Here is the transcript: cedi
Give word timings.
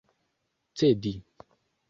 cedi 0.73 1.13